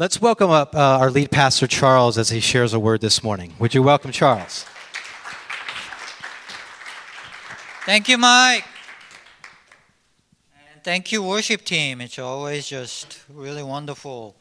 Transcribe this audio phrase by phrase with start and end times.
[0.00, 3.52] Let's welcome up uh, our lead pastor, Charles, as he shares a word this morning.
[3.58, 4.64] Would you welcome Charles?
[7.84, 8.64] Thank you, Mike.
[10.72, 12.00] And thank you, worship team.
[12.00, 14.36] It's always just really wonderful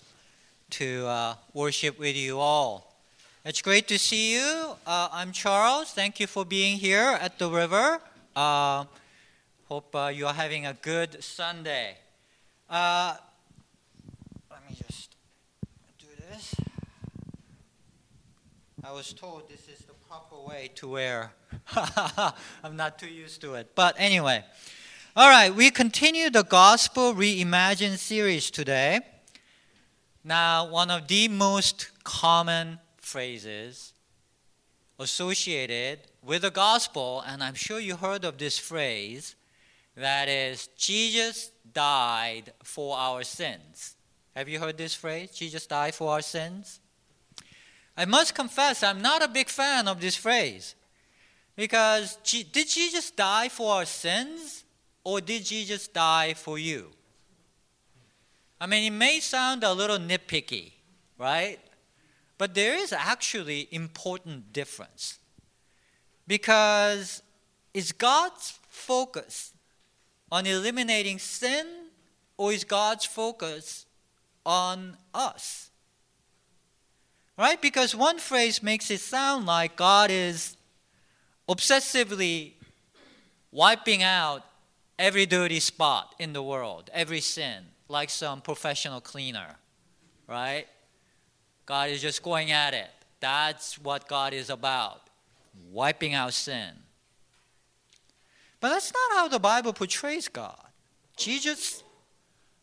[0.69, 2.95] to uh, worship with you all.
[3.43, 4.77] It's great to see you.
[4.87, 5.91] Uh, I'm Charles.
[5.91, 7.99] Thank you for being here at the river.
[8.33, 8.85] Uh,
[9.67, 11.97] hope uh, you are having a good Sunday.
[12.69, 13.17] Uh,
[14.49, 15.15] let me just
[15.97, 16.55] do this.
[18.81, 21.33] I was told this is the proper way to wear.
[22.63, 23.75] I'm not too used to it.
[23.75, 24.43] But anyway.
[25.15, 29.01] All right, we continue the Gospel Reimagined series today.
[30.23, 33.93] Now, one of the most common phrases
[34.97, 39.35] associated with the gospel, and I'm sure you heard of this phrase,
[39.95, 43.95] that is, Jesus died for our sins.
[44.35, 45.31] Have you heard this phrase?
[45.31, 46.79] Jesus died for our sins?
[47.99, 50.73] I must confess, I'm not a big fan of this phrase.
[51.57, 54.63] Because did Jesus die for our sins?
[55.03, 56.91] Or did Jesus die for you?
[58.61, 60.71] I mean, it may sound a little nitpicky,
[61.17, 61.59] right?
[62.37, 65.19] But there is actually important difference.
[66.25, 67.21] Because
[67.73, 69.51] is God's focus
[70.31, 71.67] on eliminating sin
[72.37, 73.85] or is God's focus
[74.45, 75.68] on us?
[77.39, 77.61] Right?
[77.61, 80.57] Because one phrase makes it sound like God is
[81.47, 82.51] obsessively
[83.49, 84.43] wiping out
[84.99, 89.55] every dirty spot in the world, every sin, like some professional cleaner,
[90.27, 90.67] right?
[91.65, 92.89] God is just going at it.
[93.21, 95.03] That's what God is about
[95.71, 96.71] wiping out sin.
[98.59, 100.59] But that's not how the Bible portrays God.
[101.15, 101.83] Jesus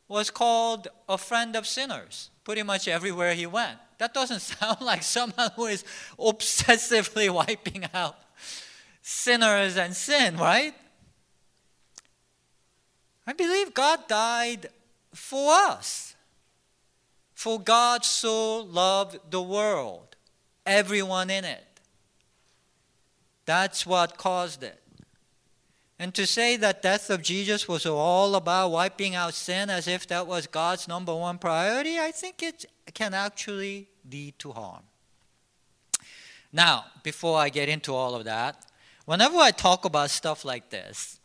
[0.06, 3.78] was called a friend of sinners pretty much everywhere he went.
[3.98, 5.84] That doesn't sound like someone who is
[6.18, 8.16] obsessively wiping out
[9.02, 10.74] sinners and sin, right?
[13.26, 14.66] I believe God died
[15.12, 16.14] for us.
[17.34, 20.16] For God so loved the world,
[20.64, 21.64] everyone in it.
[23.44, 24.82] That's what caused it.
[25.98, 30.06] And to say that death of Jesus was all about wiping out sin as if
[30.08, 34.82] that was God's number one priority, I think it can actually lead to harm.
[36.52, 38.64] Now, before I get into all of that,
[39.04, 41.18] whenever I talk about stuff like this,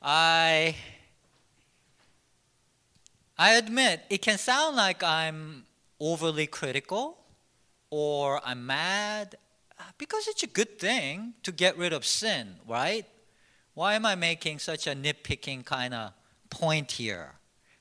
[0.00, 0.76] I
[3.36, 5.64] I admit it can sound like I'm
[6.00, 7.18] overly critical
[7.90, 9.36] or I'm mad
[9.96, 13.06] because it's a good thing to get rid of sin, right?
[13.74, 16.12] Why am I making such a nitpicking kind of
[16.50, 17.34] point here?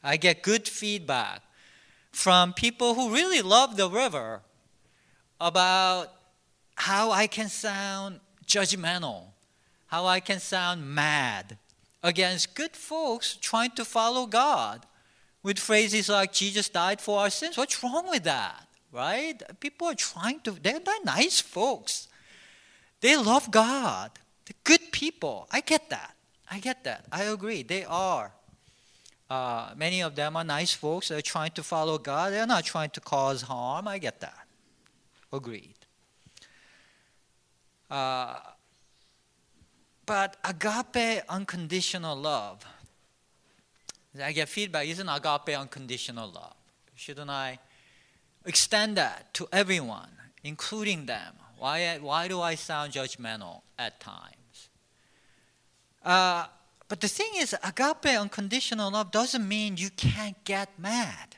[0.04, 1.42] I get good feedback
[2.12, 4.42] from people who really love the river
[5.40, 6.14] about
[6.76, 9.24] how I can sound judgmental,
[9.88, 11.58] how I can sound mad
[12.04, 14.86] against good folks trying to follow God
[15.44, 17.58] with phrases like Jesus died for our sins.
[17.58, 18.68] What's wrong with that?
[18.92, 19.42] Right?
[19.60, 22.08] People are trying to, they're, they're nice folks.
[23.02, 24.12] They love God.
[24.46, 25.48] They're good people.
[25.52, 26.16] I get that.
[26.50, 27.06] I get that.
[27.12, 27.64] I agree.
[27.64, 28.32] They are.
[29.30, 31.10] Uh, many of them are nice folks.
[31.10, 32.32] They're trying to follow God.
[32.32, 33.88] They're not trying to cause harm.
[33.88, 34.48] I get that.
[35.34, 35.76] Agreed.
[37.90, 38.36] Uh,
[40.06, 42.66] but agape unconditional love,
[44.22, 46.56] I get feedback, isn't agape unconditional love?
[46.96, 47.60] Shouldn't I
[48.46, 50.10] extend that to everyone,
[50.44, 51.36] including them?
[51.58, 54.70] Why, why do I sound judgmental at times?
[56.04, 56.46] Uh,
[56.88, 61.36] but the thing is, agape unconditional love doesn't mean you can't get mad.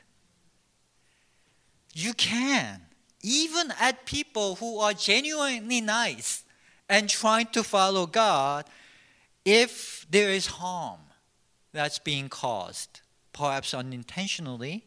[1.92, 2.82] You can,
[3.22, 6.44] even at people who are genuinely nice
[6.88, 8.66] and trying to follow God
[9.44, 11.00] if there is harm
[11.72, 13.00] that's being caused,
[13.32, 14.84] perhaps unintentionally.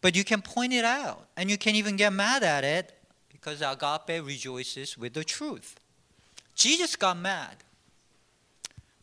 [0.00, 2.92] But you can point it out and you can even get mad at it
[3.28, 5.76] because agape rejoices with the truth.
[6.54, 7.56] Jesus got mad.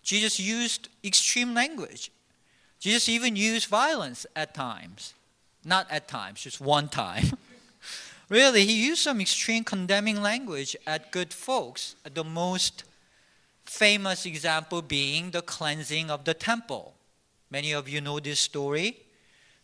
[0.08, 2.12] Jesus used extreme language.
[2.80, 5.14] Jesus even used violence at times.
[5.66, 7.26] Not at times, just one time.
[8.30, 12.84] Really, he used some extreme condemning language at good folks, the most
[13.64, 16.94] famous example being the cleansing of the temple.
[17.50, 18.98] Many of you know this story.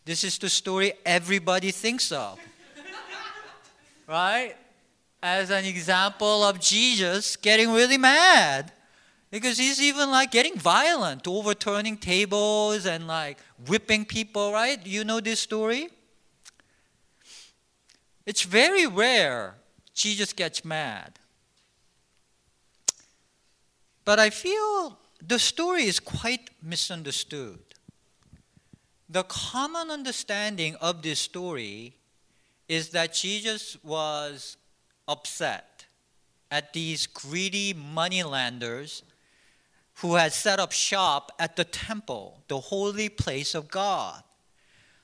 [0.05, 2.39] This is the story everybody thinks of.
[4.07, 4.55] right?
[5.21, 8.71] As an example of Jesus getting really mad.
[9.33, 14.77] Because he's even like getting violent, overturning tables and like whipping people, right?
[14.85, 15.89] You know this story?
[18.27, 19.55] It's very rare
[19.95, 21.17] Jesus gets mad.
[24.05, 27.57] But I feel the story is quite misunderstood.
[29.09, 31.95] The common understanding of this story
[32.67, 34.57] is that Jesus was
[35.07, 35.85] upset
[36.51, 39.01] at these greedy moneylenders
[40.03, 44.21] who had set up shop at the temple, the holy place of God.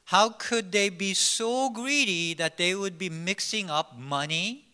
[0.03, 4.65] How could they be so greedy that they would be mixing up money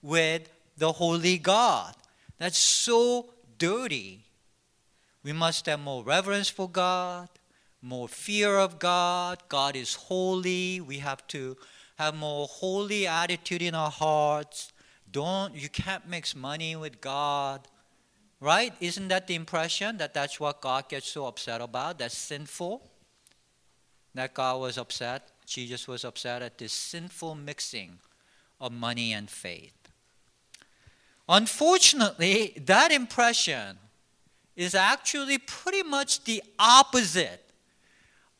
[0.00, 0.48] with
[0.78, 1.94] the holy God?
[2.38, 3.26] That's so
[3.58, 4.24] dirty.
[5.22, 7.28] We must have more reverence for God,
[7.82, 9.42] more fear of God.
[9.50, 10.80] God is holy.
[10.80, 11.58] We have to
[11.98, 14.72] have more holy attitude in our hearts.
[15.12, 17.68] Don't you can't mix money with God.
[18.40, 18.72] Right?
[18.80, 21.98] Isn't that the impression that that's what God gets so upset about?
[21.98, 22.82] That's sinful.
[24.14, 27.98] That God was upset, Jesus was upset at this sinful mixing
[28.60, 29.74] of money and faith.
[31.28, 33.78] Unfortunately, that impression
[34.56, 37.44] is actually pretty much the opposite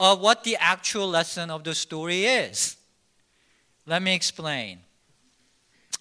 [0.01, 2.77] of what the actual lesson of the story is.
[3.87, 4.81] Let me explain.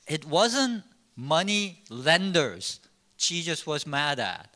[0.08, 0.84] It wasn't
[1.16, 2.80] money lenders
[3.18, 4.56] Jesus was mad at,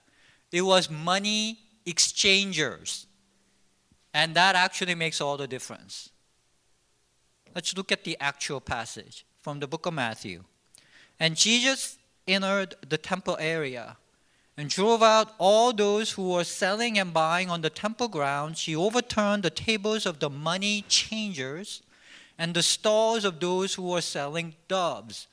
[0.52, 3.08] it was money exchangers.
[4.14, 6.10] And that actually makes all the difference.
[7.56, 10.44] Let's look at the actual passage from the book of Matthew.
[11.20, 11.98] And Jesus
[12.28, 13.98] entered the temple area
[14.58, 18.66] and drove out all those who were selling and buying on the temple grounds.
[18.66, 21.82] He overturned the tables of the money changers
[22.38, 25.28] and the stalls of those who were selling doves.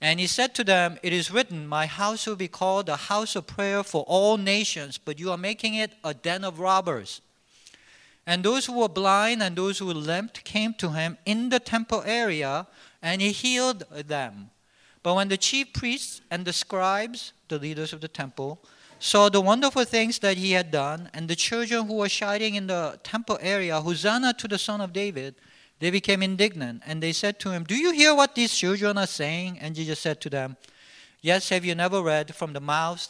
[0.00, 3.36] And he said to them, It is written, My house will be called a house
[3.36, 7.20] of prayer for all nations, but you are making it a den of robbers.
[8.26, 11.60] And those who were blind and those who were limped came to him in the
[11.60, 12.66] temple area,
[13.02, 14.50] and he healed them.
[15.02, 18.62] But when the chief priests and the scribes, the leaders of the temple,
[18.98, 22.66] saw the wonderful things that he had done, and the children who were shouting in
[22.66, 25.34] the temple area, Hosanna to the Son of David,
[25.80, 29.06] they became indignant, and they said to him, Do you hear what these children are
[29.06, 29.58] saying?
[29.60, 30.56] And Jesus said to them,
[31.22, 33.08] Yes, have you never read from the mouths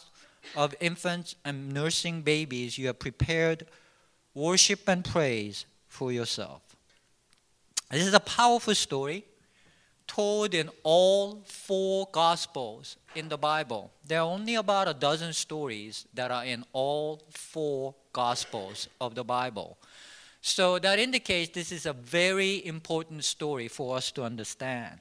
[0.55, 3.67] of infants and nursing babies, you have prepared
[4.33, 6.61] worship and praise for yourself?
[7.89, 9.25] This is a powerful story
[10.07, 13.91] told in all four Gospels in the Bible.
[14.05, 19.23] There are only about a dozen stories that are in all four Gospels of the
[19.23, 19.77] Bible.
[20.41, 24.99] So that indicates this is a very important story for us to understand.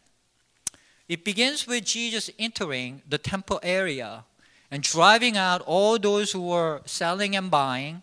[1.09, 4.25] It begins with Jesus entering the temple area
[4.71, 8.03] and driving out all those who were selling and buying.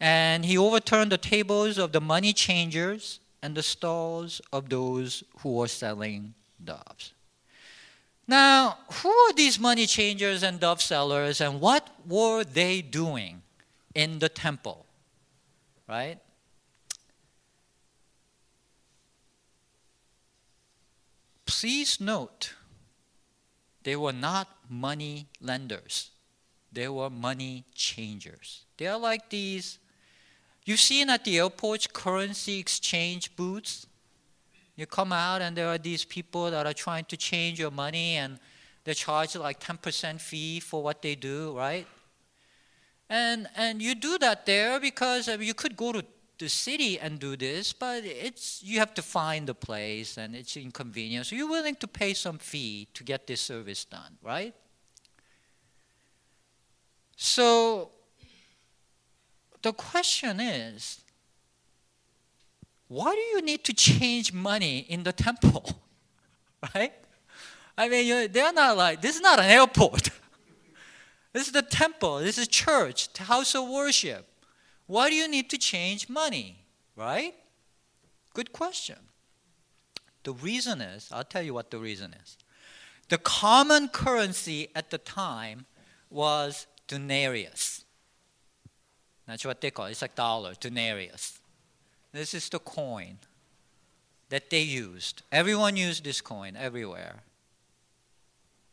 [0.00, 5.52] And he overturned the tables of the money changers and the stalls of those who
[5.52, 6.34] were selling
[6.64, 7.12] doves.
[8.26, 13.42] Now, who are these money changers and dove sellers, and what were they doing
[13.94, 14.86] in the temple?
[15.88, 16.18] Right?
[21.50, 22.54] Please note,
[23.82, 26.10] they were not money lenders,
[26.72, 28.64] they were money changers.
[28.76, 29.80] They are like these
[30.64, 33.88] You've seen at the airports currency exchange booths.
[34.76, 38.14] You come out and there are these people that are trying to change your money
[38.14, 38.38] and
[38.84, 41.86] they charge like 10% fee for what they do, right?
[43.08, 46.04] And, and you do that there because mean, you could go to
[46.40, 50.56] the city and do this, but it's, you have to find the place and it's
[50.56, 51.26] inconvenient.
[51.26, 54.54] So you're willing to pay some fee to get this service done, right?
[57.16, 57.90] So
[59.60, 61.02] the question is
[62.88, 65.78] why do you need to change money in the temple?
[66.74, 66.92] right?
[67.76, 70.08] I mean, they're not like, this is not an airport.
[71.32, 74.29] this is the temple, this is church, house of worship.
[74.90, 76.56] Why do you need to change money?
[76.96, 77.34] Right?
[78.34, 78.96] Good question.
[80.24, 82.36] The reason is, I'll tell you what the reason is.
[83.08, 85.66] The common currency at the time
[86.10, 87.84] was denarius.
[89.28, 89.92] That's what they call it.
[89.92, 91.38] It's like dollar, denarius.
[92.10, 93.18] This is the coin
[94.28, 95.22] that they used.
[95.30, 97.22] Everyone used this coin everywhere.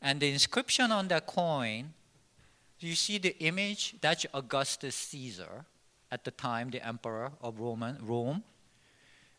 [0.01, 1.93] And the inscription on that coin,
[2.79, 3.93] you see the image?
[4.01, 5.65] That's Augustus Caesar
[6.11, 8.43] at the time, the emperor of Roman, Rome.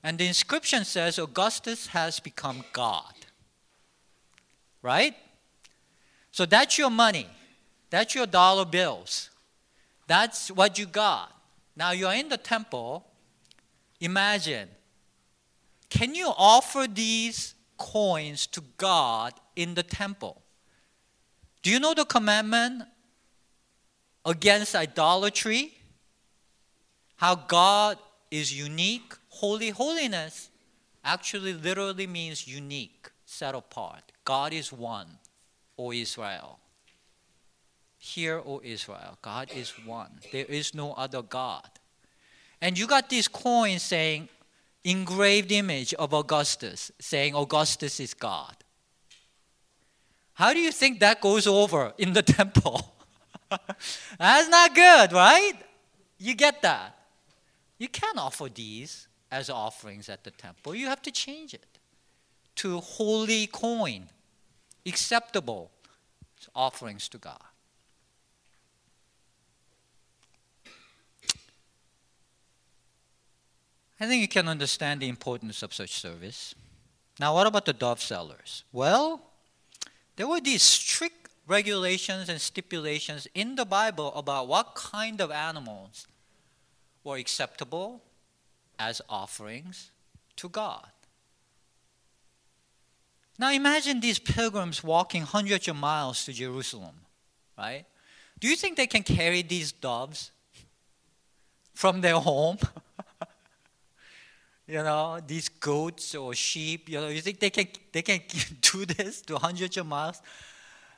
[0.03, 3.13] And the inscription says Augustus has become God.
[4.83, 5.15] Right?
[6.31, 7.27] So that's your money.
[7.91, 9.31] That's your dollar bills.
[10.07, 11.35] That's what you got.
[11.75, 13.07] Now you're in the temple.
[14.01, 14.69] Imagine.
[15.89, 20.43] Can you offer these coins to God in the temple.
[21.63, 22.83] Do you know the commandment
[24.25, 25.73] against idolatry?
[27.19, 27.99] How God
[28.31, 30.51] is unique, holy, holiness
[31.05, 34.13] actually literally means unique, set apart.
[34.25, 35.19] God is one,
[35.77, 36.61] O Israel.
[37.99, 40.21] Hear, O Israel, God is one.
[40.31, 41.69] There is no other God.
[42.61, 44.29] And you got these coins saying,
[44.85, 48.55] engraved image of Augustus, saying Augustus is God.
[50.35, 52.95] How do you think that goes over in the temple?
[54.21, 55.55] That's not good, right?
[56.17, 56.95] You get that.
[57.79, 60.75] You can't offer these as offerings at the temple.
[60.75, 61.79] You have to change it
[62.57, 64.09] to holy coin,
[64.85, 65.71] acceptable
[66.55, 67.39] offerings to God.
[74.01, 76.55] I think you can understand the importance of such service.
[77.19, 78.63] Now, what about the dove sellers?
[78.73, 79.21] Well,
[80.17, 86.07] there were these strict regulations and stipulations in the Bible about what kind of animals
[87.05, 88.03] were acceptable
[88.79, 89.91] as offerings
[90.37, 90.87] to God.
[93.39, 96.95] Now imagine these pilgrims walking hundreds of miles to Jerusalem,
[97.57, 97.85] right?
[98.41, 100.33] Do you think they can carry these doves
[101.75, 102.59] from their home?
[104.67, 108.21] you know, these goats or sheep, you know, you think they can, they can
[108.61, 110.21] do this to hundreds of miles?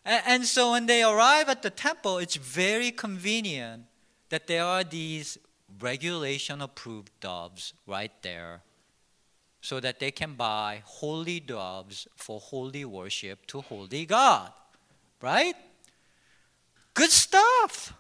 [0.05, 3.85] And, and so when they arrive at the temple, it's very convenient
[4.31, 5.39] that there are these
[5.79, 8.63] regulation approved doves right there
[9.61, 14.53] so that they can buy holy doves for holy worship to holy God.
[15.21, 15.55] Right?
[16.95, 17.93] Good stuff.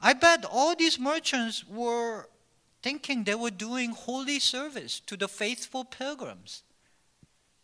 [0.00, 2.28] I bet all these merchants were
[2.82, 6.62] thinking they were doing holy service to the faithful pilgrims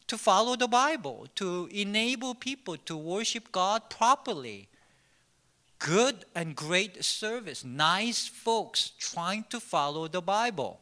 [0.06, 4.68] to follow the Bible, to enable people to worship God properly.
[5.78, 10.80] Good and great service, nice folks trying to follow the Bible.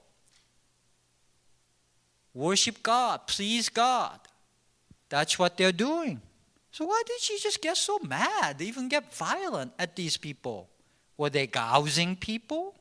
[2.32, 4.18] Worship God, please God.
[5.08, 6.20] That's what they're doing.
[6.70, 10.68] So why did Jesus get so mad, even get violent at these people?
[11.16, 12.74] Were they gouging people?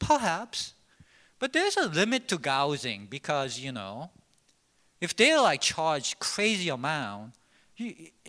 [0.00, 0.74] Perhaps.
[1.38, 4.10] But there's a limit to gouging because, you know,
[5.00, 7.34] if they like charge crazy amount,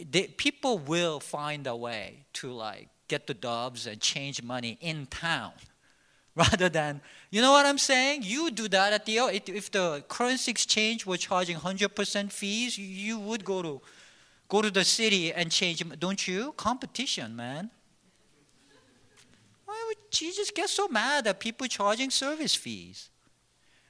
[0.10, 5.06] they, people will find a way to like get the doves and change money in
[5.08, 5.52] town
[6.36, 8.22] rather than you know what i'm saying?
[8.24, 9.18] You do that at the
[9.54, 13.82] if the currency exchange were charging 100% fees you would go to
[14.48, 16.54] go to the city and change don't you?
[16.56, 17.70] Competition man.
[19.66, 23.10] Why would jesus get so mad at people charging service fees?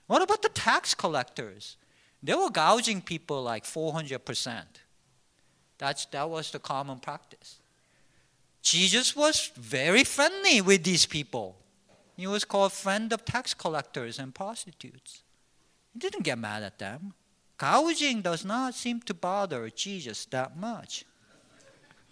[0.07, 1.77] What about the tax collectors?
[2.23, 4.63] They were gouging people like 400%
[5.81, 7.59] that's, that was the common practice
[8.61, 11.57] jesus was very friendly with these people
[12.21, 15.23] he was called friend of tax collectors and prostitutes.
[15.91, 17.13] He didn't get mad at them.
[17.57, 21.03] Gouging does not seem to bother Jesus that much.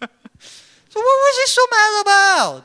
[0.00, 2.64] so what was he so mad about?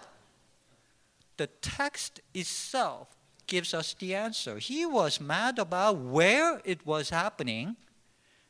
[1.38, 4.58] The text itself gives us the answer.
[4.58, 7.76] He was mad about where it was happening.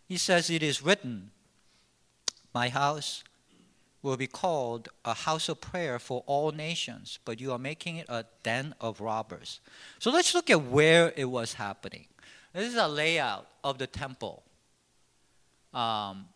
[0.07, 1.31] He says it is written,
[2.55, 3.25] My house
[4.01, 8.05] will be called a house of prayer for all nations, but you are making it
[8.07, 9.59] a den of robbers.
[9.99, 12.05] So let's look at where it was happening.
[12.53, 14.41] This is a layout of the temple.
[15.73, 16.27] Um,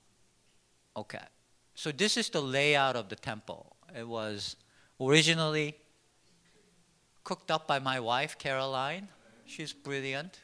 [0.97, 1.23] okay,
[1.73, 3.77] so this is the layout of the temple.
[3.97, 4.57] It was
[4.99, 5.77] originally
[7.23, 9.07] cooked up by my wife, Caroline.
[9.45, 10.41] She's brilliant.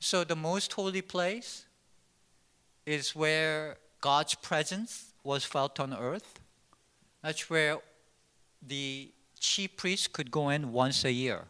[0.00, 1.65] So the most holy place
[2.86, 6.38] is where God's presence was felt on earth.
[7.22, 7.78] That's where
[8.62, 11.44] the chief priest could go in once a year.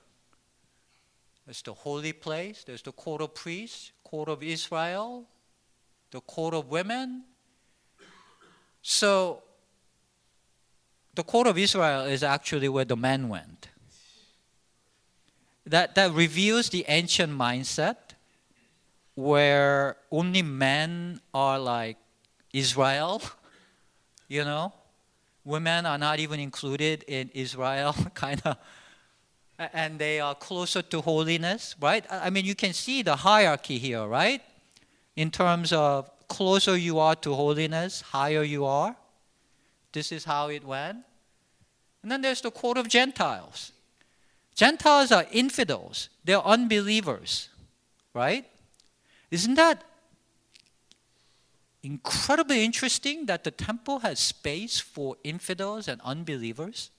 [1.44, 5.26] There's the holy place, there's the court of priests, court of Israel,
[6.10, 7.24] the court of women.
[8.82, 9.42] So,
[11.14, 13.68] the court of Israel is actually where the men went.
[15.66, 18.05] That, that reveals the ancient mindset
[19.16, 21.96] where only men are like
[22.52, 23.20] Israel
[24.28, 24.72] you know?
[25.44, 28.56] Women are not even included in israel kind of.
[29.58, 32.04] And they are closer to holiness right?
[32.10, 34.42] I mean you can see the hierarchy here right?
[35.14, 38.96] In terms of closer you are to holiness higher you are.
[39.92, 40.98] This is how it went.
[42.02, 43.72] And then there's the court of gentiles.
[44.54, 46.10] Gentiles are infidels.
[46.24, 47.48] They're unbelievers
[48.12, 48.44] right
[49.30, 49.84] Isn't that
[51.82, 56.90] incredibly interesting that the temple has space for infidels and unbelievers?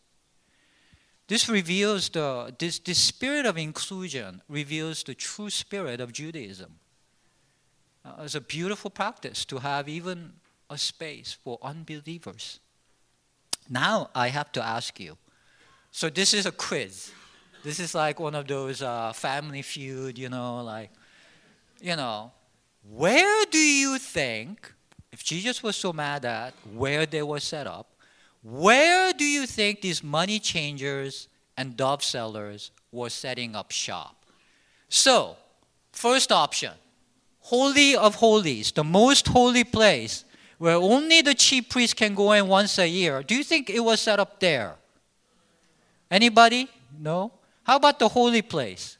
[1.27, 6.79] This reveals the this, this spirit of inclusion reveals the true spirit of Judaism.
[8.05, 10.33] Uh, it's a beautiful practice to have even
[10.69, 12.59] a space for unbelievers.
[13.69, 15.17] Now I have to ask you.
[15.91, 17.11] So this is a quiz.
[17.63, 20.91] This is like one of those uh, family feud, you know, like,
[21.81, 22.31] you know,
[22.89, 24.73] where do you think,
[25.11, 27.93] if Jesus was so mad at where they were set up,
[28.43, 34.25] where do you think these money changers and dove sellers were setting up shop?
[34.89, 35.35] So,
[35.91, 36.73] first option,
[37.39, 40.23] Holy of Holies, the most holy place
[40.57, 43.21] where only the chief priest can go in once a year.
[43.21, 44.75] Do you think it was set up there?
[46.09, 46.67] Anybody?
[46.97, 47.31] No?
[47.63, 48.97] How about the holy place?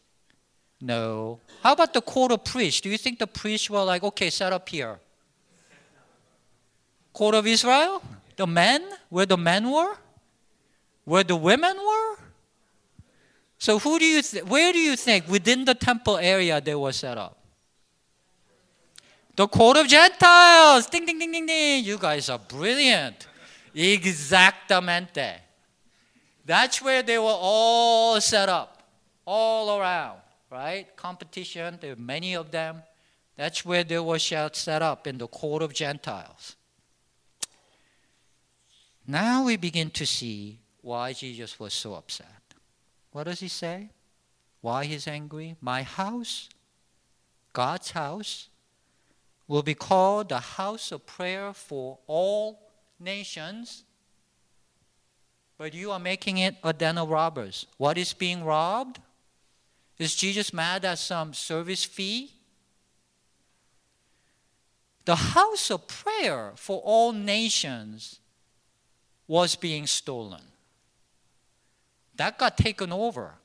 [0.81, 1.39] No.
[1.63, 2.81] How about the court of priests?
[2.81, 4.99] Do you think the priests were like, okay, set up here?
[7.13, 8.01] Court of Israel?
[8.35, 8.83] The men?
[9.09, 9.97] Where the men were?
[11.03, 12.15] Where the women were?
[13.57, 16.91] So who do you th- where do you think within the temple area they were
[16.91, 17.37] set up?
[19.35, 20.87] The court of Gentiles.
[20.87, 21.83] Ding ding ding ding ding.
[21.83, 23.27] You guys are brilliant.
[23.73, 25.41] Exactamente.
[26.45, 28.81] That's where they were all set up,
[29.25, 30.19] all around,
[30.49, 30.95] right?
[30.95, 32.83] Competition, there are many of them.
[33.35, 36.55] That's where they were set up in the court of Gentiles.
[39.05, 42.27] Now we begin to see why Jesus was so upset.
[43.11, 43.89] What does he say?
[44.61, 45.55] Why he's angry?
[45.61, 46.49] My house,
[47.53, 48.49] God's house,
[49.47, 52.59] will be called the house of prayer for all
[52.99, 53.83] nations.
[55.57, 57.65] But you are making it a den of robbers.
[57.77, 58.99] What is being robbed?
[59.99, 62.31] Is Jesus mad at some service fee?
[65.05, 68.19] The house of prayer for all nations
[69.27, 70.41] was being stolen.
[72.15, 73.35] That got taken over.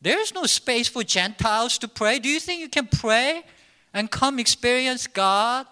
[0.00, 2.18] There's no space for Gentiles to pray.
[2.18, 3.44] Do you think you can pray
[3.94, 5.66] and come experience God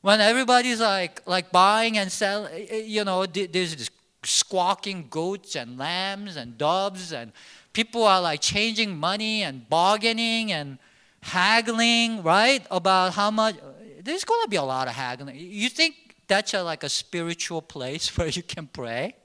[0.00, 2.66] when everybody's like like buying and selling?
[2.84, 3.90] You know, there's this
[4.22, 7.32] squawking goats and lambs and doves and
[7.72, 10.78] people are like changing money and bargaining and
[11.22, 12.66] haggling, right?
[12.70, 13.56] About how much.
[14.02, 15.36] There's going to be a lot of haggling.
[15.38, 15.94] You think
[16.26, 19.16] that's a, like a spiritual place where you can pray?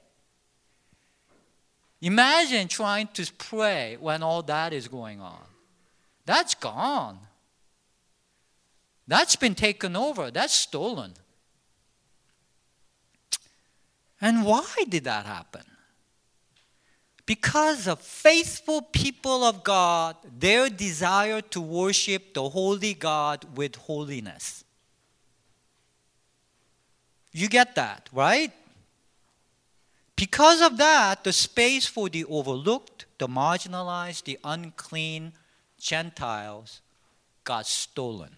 [2.02, 5.42] Imagine trying to pray when all that is going on.
[6.26, 7.18] That's gone.
[9.08, 10.30] That's been taken over.
[10.30, 11.14] That's stolen.
[14.20, 15.62] And why did that happen?
[17.26, 24.64] Because of faithful people of God, their desire to worship the holy God with holiness.
[27.32, 28.52] You get that, right?
[30.14, 35.32] Because of that, the space for the overlooked, the marginalized, the unclean
[35.78, 36.80] Gentiles
[37.44, 38.34] got stolen,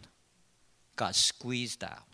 [0.96, 2.07] got squeezed out.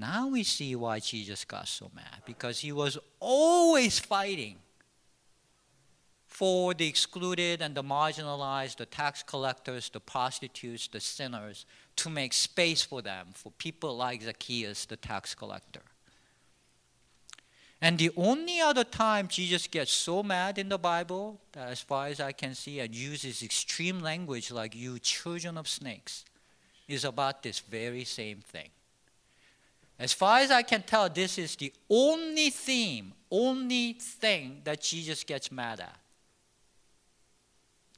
[0.00, 4.56] Now we see why Jesus got so mad because he was always fighting
[6.26, 12.32] for the excluded and the marginalized, the tax collectors, the prostitutes, the sinners, to make
[12.32, 15.82] space for them, for people like Zacchaeus, the tax collector.
[17.82, 22.20] And the only other time Jesus gets so mad in the Bible, as far as
[22.20, 26.24] I can see, and uses extreme language like you children of snakes,
[26.88, 28.70] is about this very same thing.
[30.00, 35.22] As far as I can tell, this is the only theme, only thing that Jesus
[35.24, 35.98] gets mad at.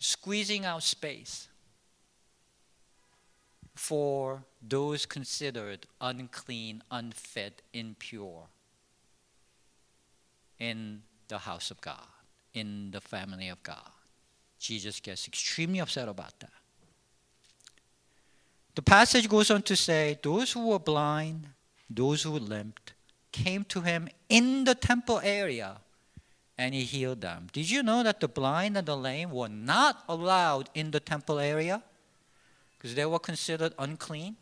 [0.00, 1.46] Squeezing out space
[3.76, 8.48] for those considered unclean, unfit, impure
[10.58, 12.08] in the house of God,
[12.52, 13.90] in the family of God.
[14.58, 16.50] Jesus gets extremely upset about that.
[18.74, 21.46] The passage goes on to say, Those who were blind,
[21.94, 22.92] those who limped,
[23.32, 25.78] came to him in the temple area
[26.58, 27.48] and he healed them.
[27.52, 31.38] Did you know that the blind and the lame were not allowed in the temple
[31.38, 31.82] area?
[32.76, 34.36] Because they were considered unclean,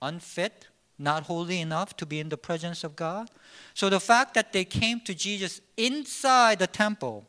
[0.00, 3.30] unfit, not holy enough to be in the presence of God.
[3.74, 7.26] So the fact that they came to Jesus inside the temple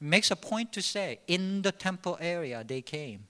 [0.00, 3.24] makes a point to say, in the temple area they came.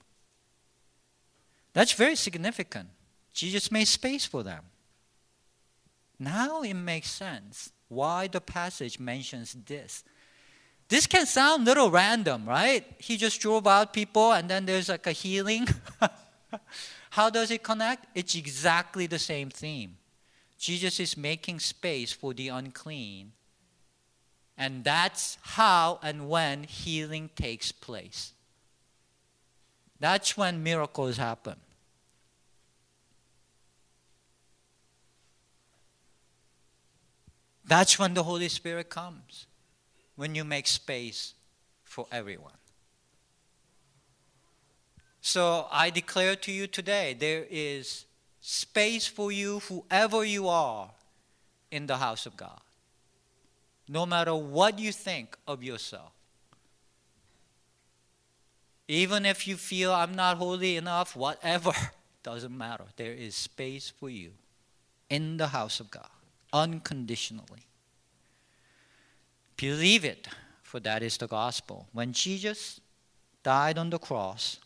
[1.73, 2.89] That's very significant.
[3.33, 4.63] Jesus made space for them.
[6.19, 10.03] Now it makes sense why the passage mentions this.
[10.87, 12.85] This can sound a little random, right?
[12.99, 15.67] He just drove out people and then there's like a healing.
[17.11, 18.05] How does it connect?
[18.13, 19.97] It's exactly the same theme.
[20.57, 23.31] Jesus is making space for the unclean.
[24.57, 28.33] And that's how and when healing takes place.
[29.99, 31.55] That's when miracles happen.
[37.67, 39.47] That's when the Holy Spirit comes,
[40.15, 41.33] when you make space
[41.83, 42.53] for everyone.
[45.21, 48.05] So I declare to you today there is
[48.39, 50.91] space for you, whoever you are,
[51.71, 52.61] in the house of God.
[53.89, 56.11] No matter what you think of yourself.
[58.87, 61.71] Even if you feel I'm not holy enough, whatever,
[62.23, 62.85] doesn't matter.
[62.97, 64.31] There is space for you
[65.09, 66.09] in the house of God
[66.55, 67.67] unconditionally.
[69.57, 70.29] Believe it,
[70.63, 71.87] for that is the gospel.
[71.91, 72.79] When Jesus
[73.43, 74.59] died on the cross,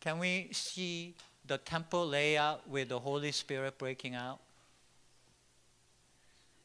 [0.00, 1.14] can we see
[1.46, 4.40] the temple layout with the Holy Spirit breaking out?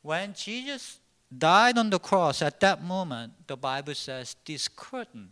[0.02, 0.98] When Jesus
[1.36, 5.30] died on the cross, at that moment, the Bible says this curtain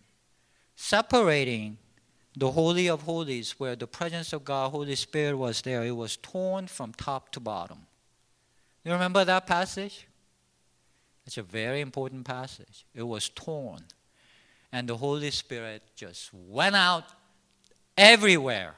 [0.75, 1.77] separating
[2.35, 6.17] the Holy of Holies, where the presence of God, Holy Spirit was there, it was
[6.17, 7.79] torn from top to bottom.
[8.83, 10.07] You remember that passage?
[11.25, 12.85] It's a very important passage.
[12.93, 13.81] It was torn.
[14.71, 17.05] And the Holy Spirit just went out
[17.97, 18.73] everywhere,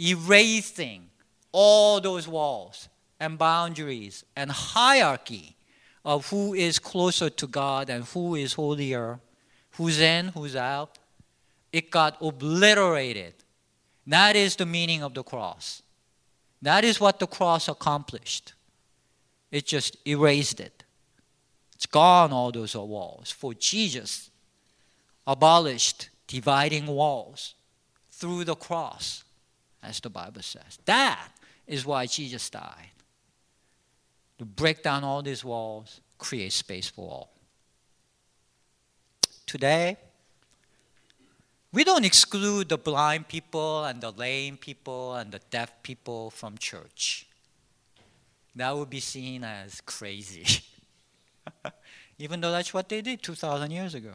[0.00, 1.08] erasing
[1.52, 2.88] all those walls
[3.20, 5.56] and boundaries and hierarchy
[6.04, 9.20] of who is closer to God and who is holier,
[9.72, 10.98] who's in, who's out
[11.76, 13.34] it got obliterated.
[14.06, 15.82] That is the meaning of the cross.
[16.62, 18.54] That is what the cross accomplished.
[19.50, 20.84] It just erased it.
[21.74, 23.30] It's gone, all those walls.
[23.30, 24.30] For Jesus
[25.26, 27.54] abolished dividing walls
[28.10, 29.24] through the cross,
[29.82, 30.78] as the Bible says.
[30.86, 31.28] That
[31.66, 32.96] is why Jesus died.
[34.38, 37.32] To break down all these walls, create space for all.
[39.44, 39.98] Today,
[41.76, 46.56] we don't exclude the blind people and the lame people and the deaf people from
[46.56, 47.26] church.
[48.54, 50.46] That would be seen as crazy.
[52.18, 54.14] Even though that's what they did 2,000 years ago.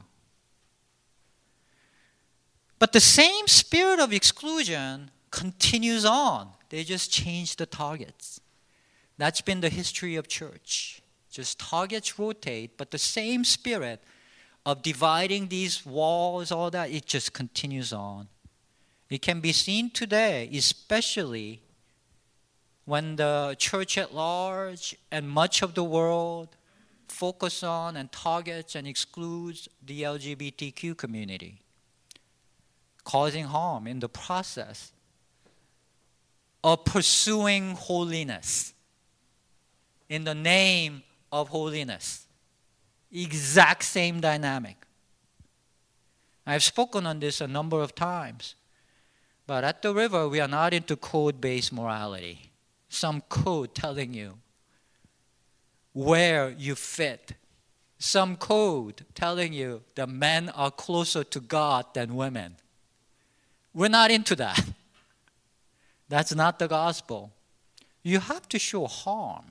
[2.80, 6.50] But the same spirit of exclusion continues on.
[6.69, 8.41] They just change the targets.
[9.19, 11.04] That's been the history of church.
[11.30, 14.04] Just targets rotate, but the same spirit
[14.65, 18.28] of dividing these walls, all that, it just continues on.
[19.10, 21.62] It can be seen today, especially
[22.86, 26.50] when the church at large and much of the world
[27.08, 31.62] focus on and targets and excludes the LGBTQ community,
[33.04, 34.91] causing harm in the process
[36.63, 38.74] of pursuing holiness
[40.10, 42.28] in the name of holiness.
[43.12, 44.78] Exact same dynamic.
[46.45, 48.56] I've spoken on this a number of times.
[49.47, 52.52] But at the river, we are not into code based morality.
[52.89, 54.38] Some code telling you
[55.93, 57.34] where you fit.
[58.00, 62.56] Some code telling you that men are closer to God than women.
[63.74, 64.63] We're not into that.
[66.10, 67.32] That's not the gospel.
[68.04, 69.45] You have to show harm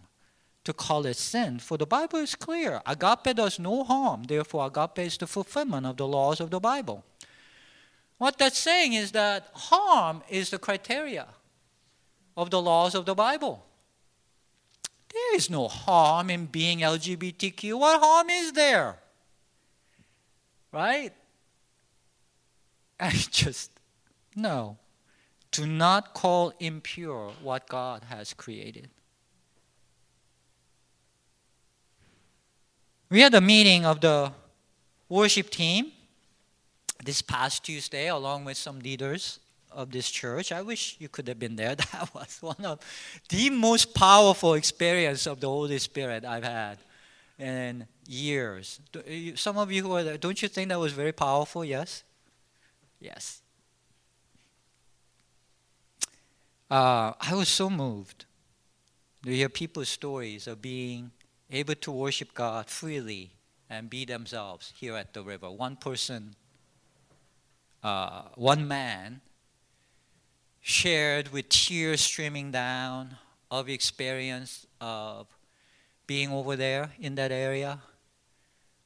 [0.64, 2.81] to call it sin, for the Bible is clear.
[2.87, 7.05] Agape does no harm, therefore, agape is the fulfillment of the laws of the Bible.
[8.18, 11.27] What that's saying is that harm is the criteria
[12.37, 13.64] of the laws of the Bible.
[15.12, 17.79] There is no harm in being LGBTQ.
[17.79, 18.99] What harm is there?
[20.70, 21.12] Right?
[23.01, 23.70] I just,
[24.37, 24.77] no.
[25.51, 28.90] Do not call impure what God has created.
[33.11, 34.33] We had a meeting of the
[35.09, 35.90] worship team
[37.05, 39.40] this past Tuesday, along with some leaders
[39.73, 40.53] of this church.
[40.53, 41.75] I wish you could have been there.
[41.92, 42.79] That was one of
[43.29, 46.79] the most powerful experience of the Holy Spirit I've had
[47.37, 48.79] in years.
[49.35, 51.64] Some of you who are there, don't you think that was very powerful?
[51.64, 52.05] Yes?
[53.01, 53.42] Yes.
[56.70, 58.25] Uh, I was so moved
[59.25, 61.11] to hear people's stories of being
[61.51, 63.33] able to worship God freely
[63.69, 65.51] and be themselves here at the river.
[65.51, 66.35] One person,
[67.83, 69.21] uh, one man,
[70.61, 73.17] shared with tears streaming down
[73.51, 75.27] of experience of
[76.07, 77.81] being over there in that area,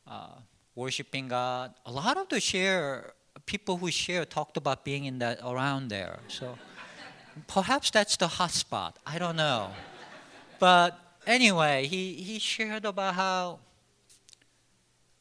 [0.07, 0.37] uh,
[0.75, 1.75] worshiping God.
[1.87, 3.15] A lot of the share
[3.47, 6.21] people who share talked about being in that around there.
[6.29, 6.57] So
[7.47, 8.99] perhaps that's the hot spot.
[9.07, 9.71] I don't know.
[10.59, 13.61] But anyway, he, he shared about how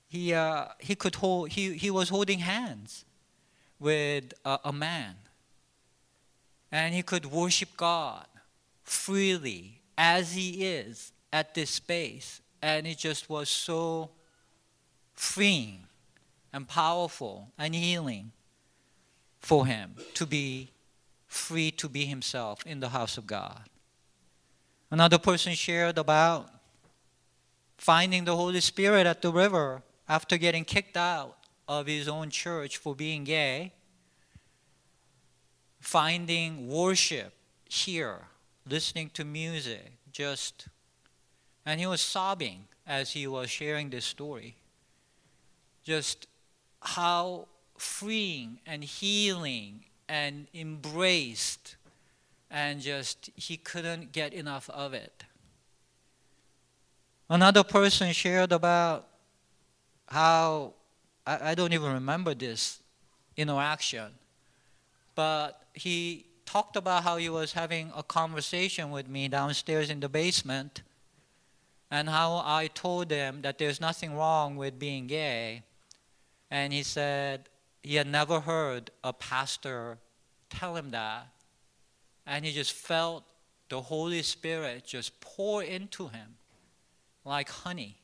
[0.08, 3.06] he, uh, he could hold he, he was holding hands
[3.80, 5.16] with a, a man
[6.72, 8.26] and he could worship God
[8.84, 14.12] freely as he is at this space and it just was so
[15.13, 15.88] freeing
[16.54, 18.32] and powerful and healing
[19.39, 20.72] for him to be
[21.28, 23.68] free to be himself in the house of God.
[24.94, 26.52] Another person shared about
[27.80, 31.36] finding the Holy Spirit at the river after getting kicked out
[31.68, 33.74] of his own church for being gay,
[35.80, 37.34] finding worship
[37.68, 38.28] here,
[38.70, 40.68] listening to music, just,
[41.66, 44.56] and he was sobbing as he was sharing this story.
[45.84, 46.28] Just
[46.84, 47.48] how
[47.80, 51.78] freeing and healing and embraced,
[52.54, 55.24] and just he couldn't get enough of it.
[57.28, 59.08] Another person shared about
[60.06, 60.74] how
[61.26, 62.80] I, I don't even remember this
[63.36, 64.12] interaction,
[65.16, 70.10] but he talked about how he was having a conversation with me downstairs in the
[70.10, 70.84] basement
[71.89, 75.63] and how I told him that there's nothing wrong with being gay.
[76.52, 77.50] And he said
[77.82, 79.98] he had never heard a pastor
[80.52, 81.28] tell him that.
[82.26, 83.24] And he just felt
[83.70, 86.36] the Holy Spirit just pour into him
[87.26, 87.98] like honey.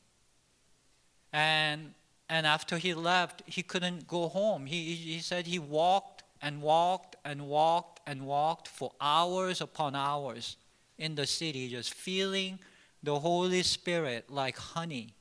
[1.32, 1.94] And,
[2.28, 4.66] and after he left, he couldn't go home.
[4.66, 10.56] He, he said he walked and walked and walked and walked for hours upon hours
[10.98, 12.58] in the city, just feeling
[13.02, 15.14] the Holy Spirit like honey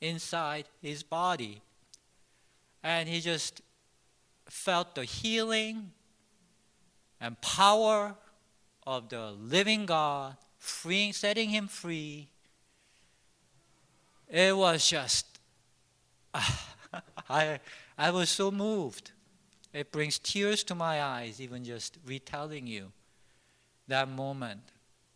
[0.00, 1.62] inside his body.
[2.82, 3.62] And he just
[4.48, 5.92] felt the healing
[7.20, 8.14] and power
[8.86, 12.28] of the living God, freeing, setting him free.
[14.28, 15.26] It was just,
[17.28, 17.60] I,
[17.96, 19.12] I was so moved.
[19.72, 22.92] It brings tears to my eyes, even just retelling you
[23.88, 24.60] that moment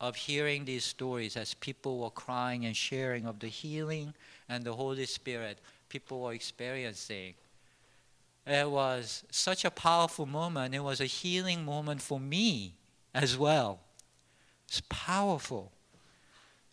[0.01, 4.13] of hearing these stories as people were crying and sharing of the healing
[4.49, 7.35] and the Holy Spirit people were experiencing.
[8.47, 10.75] It was such a powerful moment.
[10.75, 12.75] It was a healing moment for me
[13.15, 13.81] as well.
[14.67, 15.73] It's powerful.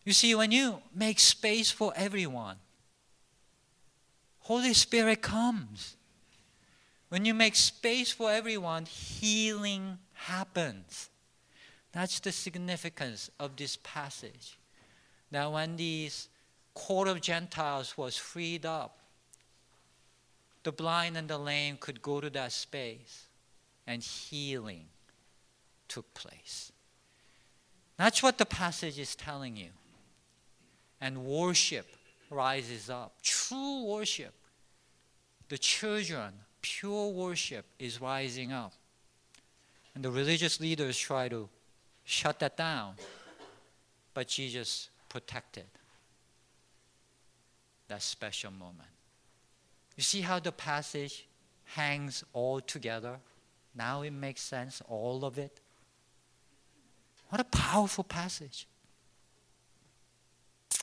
[0.03, 2.55] You see, when you make space for everyone,
[4.39, 5.95] Holy Spirit comes.
[7.10, 11.10] When you make space for everyone, healing happens.
[11.91, 14.58] That's the significance of this passage.
[15.32, 16.29] That when these
[16.73, 18.98] court of Gentiles was freed up,
[20.69, 23.25] the blind and the lame could go to that space
[23.88, 24.86] and healing
[25.88, 26.71] took place.
[27.97, 29.71] That's what the passage is telling you.
[31.01, 31.88] And worship
[32.29, 33.15] rises up.
[33.23, 34.32] True worship.
[35.47, 38.73] The children, pure worship is rising up.
[39.95, 41.49] And the religious leaders try to
[42.03, 42.93] shut that down.
[44.13, 45.65] But Jesus protected
[47.88, 48.98] that special moment.
[49.99, 51.27] You see how the passage
[51.75, 53.19] hangs all together?
[53.75, 55.59] Now it makes sense, all of it.
[57.27, 58.65] What a powerful passage.
[60.71, 60.79] It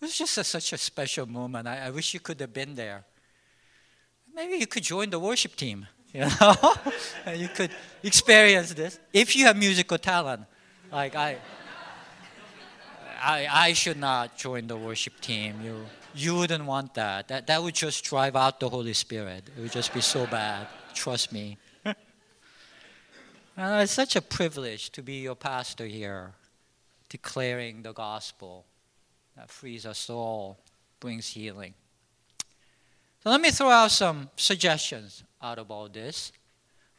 [0.00, 1.68] was just a, such a special moment.
[1.68, 3.04] I, I wish you could have been there.
[4.34, 5.86] Maybe you could join the worship team.
[6.12, 6.74] You know,
[7.36, 7.70] you could
[8.02, 10.42] experience this if you have musical talent.
[10.90, 11.38] Like I,
[13.22, 15.60] I, I should not join the worship team.
[15.62, 17.28] You, you wouldn't want that.
[17.28, 19.50] That, that would just drive out the Holy Spirit.
[19.56, 20.66] It would just be so bad.
[20.94, 21.58] Trust me.
[23.56, 26.32] it's such a privilege to be your pastor here,
[27.08, 28.64] declaring the gospel
[29.36, 30.58] that frees us all,
[31.00, 31.74] brings healing.
[33.22, 36.32] So let me throw out some suggestions out of all this.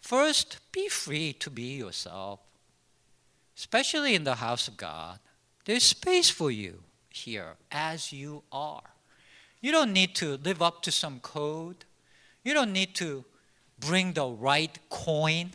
[0.01, 2.39] First, be free to be yourself,
[3.55, 5.19] especially in the house of God.
[5.65, 8.94] There's space for you here as you are.
[9.65, 11.85] You don't need to live up to some code.
[12.43, 13.25] You don't need to
[13.79, 15.53] bring the right coin,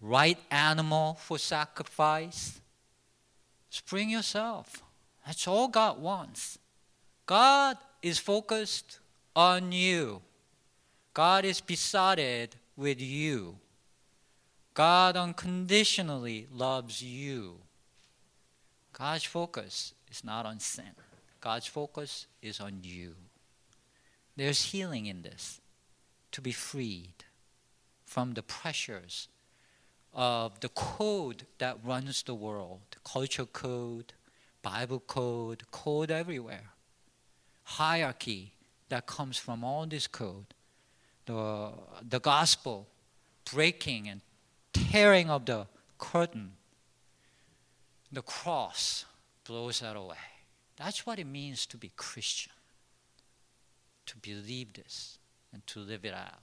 [0.00, 2.58] right animal for sacrifice.
[3.68, 4.82] Just bring yourself.
[5.26, 6.58] That's all God wants.
[7.26, 9.00] God is focused
[9.34, 10.22] on you.
[11.12, 13.58] God is besotted with you.
[14.72, 17.58] God unconditionally loves you.
[18.94, 20.94] God's focus is not on sin.
[21.40, 23.14] God's focus is on you.
[24.36, 25.60] There's healing in this
[26.32, 27.24] to be freed
[28.04, 29.28] from the pressures
[30.12, 34.12] of the code that runs the world culture code,
[34.62, 36.70] Bible code, code everywhere,
[37.62, 38.52] hierarchy
[38.88, 40.46] that comes from all this code,
[41.26, 41.70] the,
[42.08, 42.88] the gospel
[43.50, 44.20] breaking and
[44.72, 45.66] tearing of the
[45.98, 46.52] curtain,
[48.12, 49.04] the cross
[49.44, 50.16] blows that away.
[50.76, 52.52] That's what it means to be Christian,
[54.06, 55.18] to believe this
[55.52, 56.42] and to live it out.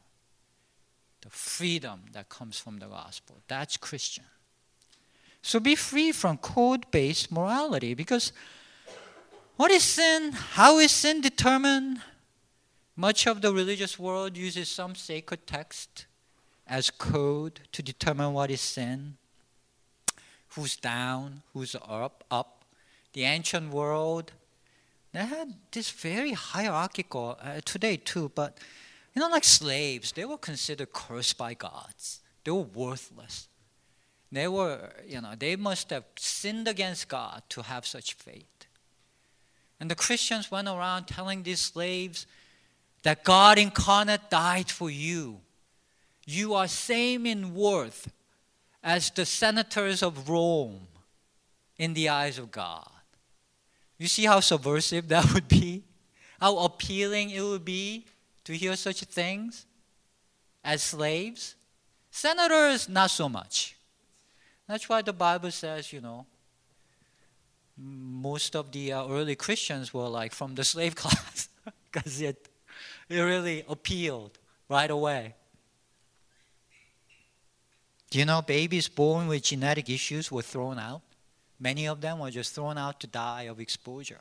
[1.22, 3.38] The freedom that comes from the gospel.
[3.48, 4.26] That's Christian.
[5.42, 8.32] So be free from code based morality because
[9.56, 10.32] what is sin?
[10.32, 12.02] How is sin determined?
[12.96, 16.06] Much of the religious world uses some sacred text
[16.68, 19.18] as code to determine what is sin,
[20.50, 22.53] who's down, who's up, up.
[23.14, 24.32] The ancient world,
[25.12, 28.58] they had this very hierarchical, uh, today too, but
[29.16, 32.22] you know, like slaves, they were considered cursed by gods.
[32.44, 33.48] They were worthless.
[34.32, 38.68] They were, you know, they must have sinned against God to have such fate.
[39.80, 42.26] And the Christians went around telling these slaves
[43.04, 45.42] that God incarnate died for you.
[46.26, 48.12] You are same in worth
[48.82, 50.88] as the senators of Rome
[51.78, 52.90] in the eyes of God.
[53.98, 55.84] You see how subversive that would be?
[56.40, 58.06] How appealing it would be
[58.44, 59.66] to hear such things
[60.64, 61.56] as slaves?
[62.12, 63.76] Senators, not so much.
[64.68, 66.26] That's why the Bible says, you know,
[67.78, 71.50] most of the uh, early Christians were like from the slave class
[71.92, 72.50] because it,
[73.10, 74.38] it really appealed
[74.70, 75.36] right away.
[78.12, 81.02] You know babies born with genetic issues were thrown out?
[81.64, 84.20] Many of them were just thrown out to die of exposure.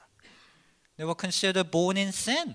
[0.96, 2.55] They were considered born in sin.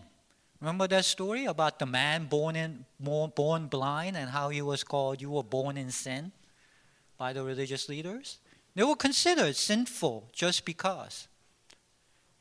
[0.61, 5.21] Remember that story about the man born in born blind and how he was called
[5.21, 6.31] you were born in sin
[7.17, 8.37] by the religious leaders?
[8.75, 11.27] They were considered sinful just because.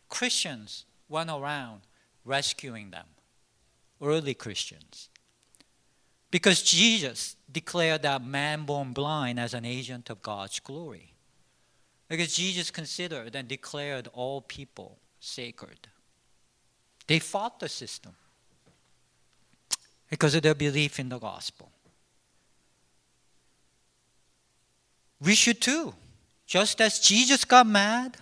[0.09, 1.81] Christians went around
[2.25, 3.07] rescuing them,
[4.01, 5.09] early Christians.
[6.31, 11.16] Because Jesus declared that man born blind as an agent of God's glory.
[12.09, 15.88] Because Jesus considered and declared all people sacred.
[17.07, 18.12] They fought the system
[20.09, 21.71] because of their belief in the gospel.
[25.21, 25.95] We should too.
[26.47, 28.19] Just as Jesus got mad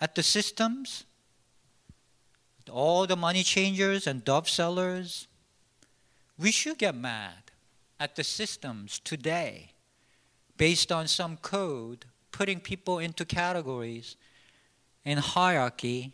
[0.00, 1.04] at the systems,
[2.70, 5.26] all the money changers and dove sellers,
[6.38, 7.50] we should get mad
[8.00, 9.72] at the systems today
[10.56, 14.16] based on some code putting people into categories
[15.04, 16.12] and hierarchy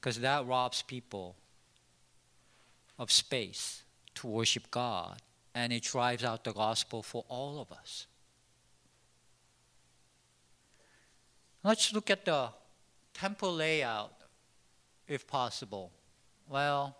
[0.00, 1.36] because that robs people
[2.98, 3.84] of space
[4.16, 5.22] to worship God
[5.54, 8.08] and it drives out the gospel for all of us.
[11.62, 12.48] Let's look at the
[13.14, 14.14] temple layout
[15.06, 15.92] if possible.
[16.48, 16.96] Well,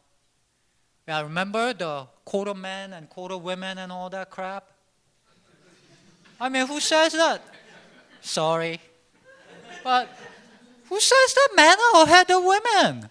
[1.09, 4.71] yeah, remember the court of men and court of women and all that crap?
[6.41, 7.43] I mean, who says that?
[8.21, 8.81] Sorry.
[9.85, 10.09] But
[10.89, 13.09] who says that men are ahead of women?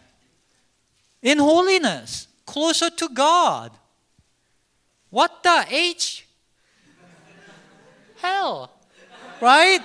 [1.22, 3.72] In holiness, closer to God.
[5.10, 6.28] What the H?
[8.18, 8.72] Hell.
[9.42, 9.82] Right?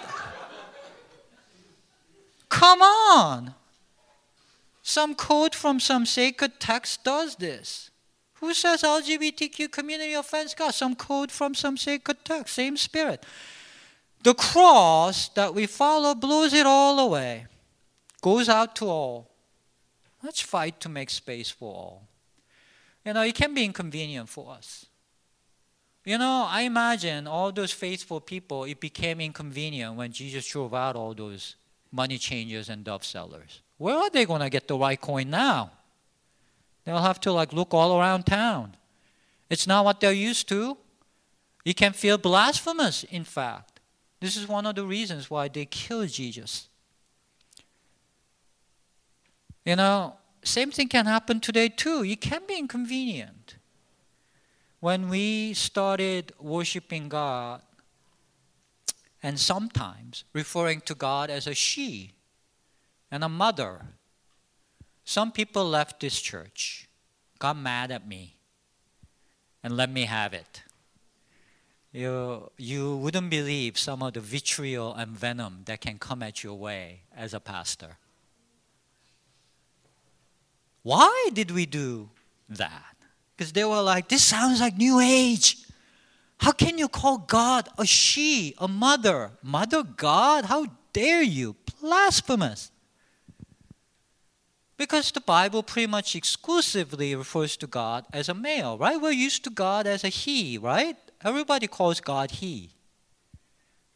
[2.49, 3.55] Come on.
[4.83, 7.91] Some code from some sacred text does this.
[8.41, 10.75] Who says LGBTQ community offends God?
[10.75, 13.25] Some code from some sacred text, same spirit.
[14.23, 17.47] The cross that we follow blows it all away,
[18.21, 19.31] goes out to all.
[20.23, 22.09] Let's fight to make space for all.
[23.05, 24.87] You know, it can be inconvenient for us.
[26.05, 30.97] You know, I imagine all those faithful people, it became inconvenient when Jesus drove out
[30.97, 31.57] all those
[31.91, 33.61] money changers and dove sellers.
[33.79, 35.73] Where are they going to get the right coin now?
[36.85, 38.77] They'll have to like look all around town.
[39.51, 40.77] It's not what they're used to.
[41.65, 43.72] You can feel blasphemous, in fact.
[44.23, 46.69] This is one of the reasons why they killed Jesus.
[49.65, 50.15] You know,
[50.45, 52.05] same thing can happen today too.
[52.05, 53.57] It can be inconvenient.
[54.79, 57.63] When we started worshiping God,
[59.25, 62.13] and sometimes referring to God as a she
[63.11, 63.87] and a mother,
[65.05, 66.89] some people left this church,
[67.41, 68.37] got mad at me,
[69.65, 70.63] and let me have it
[71.93, 76.55] you, you wouldn't believe some of the vitriol and venom that can come at your
[76.55, 77.99] way as a pastor.
[80.83, 82.11] Why did we do
[82.49, 82.97] that?
[83.37, 85.59] Because they were like, this sounds like New Age.
[86.39, 89.33] How can you call God a she, a mother?
[89.43, 90.47] Mother God?
[90.47, 91.57] How dare you?
[91.81, 92.71] Blasphemous.
[94.77, 99.01] Because the Bible pretty much exclusively refers to God as a male, right?
[99.01, 100.97] We're used to God as a he, right?
[101.25, 102.71] Everybody calls God he.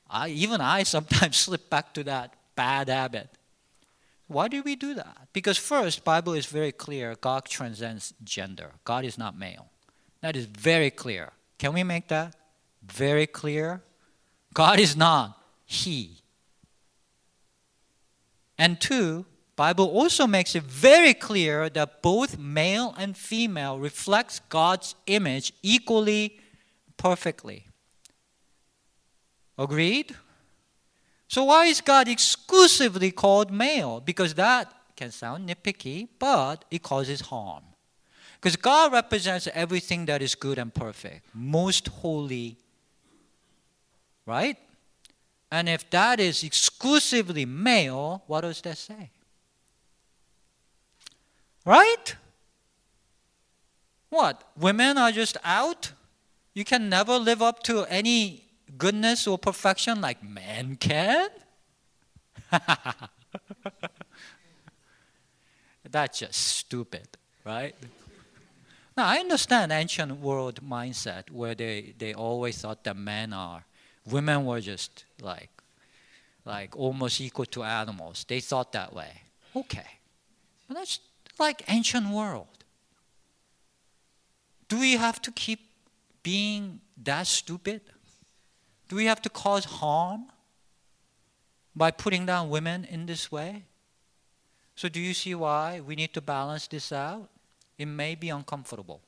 [0.09, 3.29] I, even I sometimes slip back to that bad habit.
[4.29, 5.29] Why do we do that?
[5.33, 7.15] Because first, Bible is very clear.
[7.21, 8.73] God transcends gender.
[8.85, 9.67] God is not male.
[10.21, 11.33] That is very clear.
[11.59, 12.35] Can we make that
[12.83, 13.83] very clear?
[14.53, 16.23] God is not he.
[18.59, 24.95] And two, Bible also makes it very clear that both male and female reflects God's
[25.07, 26.41] image equally
[26.97, 27.67] perfectly.
[29.59, 30.15] Agreed?
[31.29, 34.01] So why is God exclusively called male?
[34.01, 37.65] Because that can sound nitpicky, but it causes harm.
[38.41, 42.59] Because God represents everything that is good and perfect, most holy,
[44.25, 44.57] right?
[45.51, 49.11] And if that is exclusively male, what does that say?
[51.65, 52.15] Right?
[54.11, 54.45] What?
[54.57, 55.93] Women are just out?
[56.57, 58.47] You can never live up to any
[58.79, 61.29] goodness or perfection like man can?
[65.91, 67.09] That's just stupid,
[67.45, 67.75] right?
[68.97, 73.67] Now, I understand ancient world mindset where they, they always thought that men are,
[74.07, 75.51] women were just like,
[76.47, 78.25] like almost equal to animals.
[78.27, 79.25] They thought that way.
[79.55, 79.99] Okay.
[80.69, 81.01] But that's
[81.39, 82.65] like ancient world.
[84.69, 85.61] Do we have to keep
[86.27, 87.81] being that stupid?
[88.89, 90.27] Do we have to cause harm
[91.77, 93.63] by putting down women in this way?
[94.75, 97.29] So, do you see why we need to balance this out?
[97.79, 99.01] It may be uncomfortable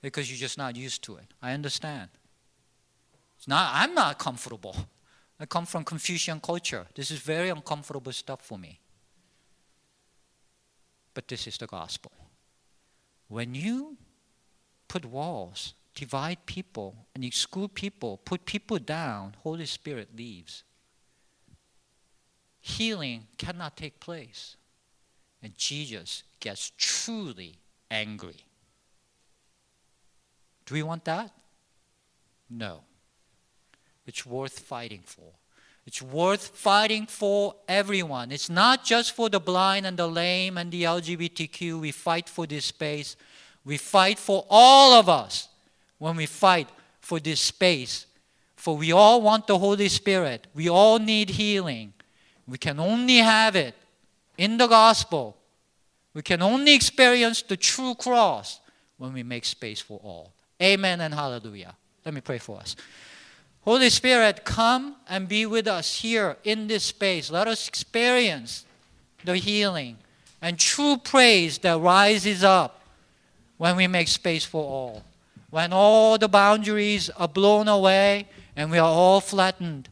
[0.00, 1.26] because you're just not used to it.
[1.42, 2.08] I understand.
[3.36, 4.74] It's not, I'm not comfortable.
[5.38, 6.86] I come from Confucian culture.
[6.94, 8.80] This is very uncomfortable stuff for me.
[11.12, 12.12] But this is the gospel.
[13.28, 13.98] When you
[14.88, 20.64] put walls divide people and exclude people, put people down, Holy Spirit leaves.
[22.60, 24.56] Healing cannot take place.
[25.42, 27.56] And Jesus gets truly
[27.90, 28.44] angry.
[30.66, 31.32] Do we want that?
[32.48, 32.82] No.
[34.06, 35.32] It's worth fighting for.
[35.86, 38.30] It's worth fighting for everyone.
[38.30, 41.80] It's not just for the blind and the lame and the LGBTQ.
[41.80, 43.16] We fight for this space.
[43.64, 45.49] We fight for all of us
[46.00, 46.68] when we fight
[47.00, 48.06] for this space.
[48.56, 50.48] For we all want the Holy Spirit.
[50.54, 51.92] We all need healing.
[52.48, 53.74] We can only have it
[54.36, 55.36] in the gospel.
[56.14, 58.60] We can only experience the true cross
[58.96, 60.32] when we make space for all.
[60.60, 61.76] Amen and hallelujah.
[62.04, 62.76] Let me pray for us.
[63.62, 67.30] Holy Spirit, come and be with us here in this space.
[67.30, 68.64] Let us experience
[69.22, 69.98] the healing
[70.40, 72.80] and true praise that rises up
[73.58, 75.04] when we make space for all
[75.50, 79.88] when all the boundaries are blown away and we are all flattened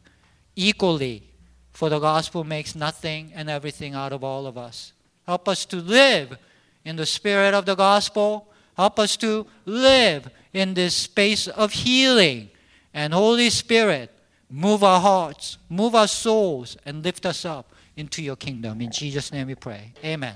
[0.55, 1.23] equally,
[1.71, 4.93] for the gospel makes nothing and everything out of all of us.
[5.25, 6.37] Help us to live
[6.83, 8.47] in the spirit of the gospel.
[8.75, 12.49] Help us to live in this space of healing.
[12.93, 14.11] And Holy Spirit,
[14.49, 18.81] move our hearts, move our souls, and lift us up into your kingdom.
[18.81, 19.93] In Jesus' name we pray.
[20.03, 20.35] Amen.